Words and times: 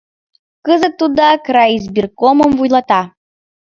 Кызыт 0.65 0.93
тудак 0.99 1.43
райизбиркомым 1.55 2.51
вуйлата. 2.57 3.01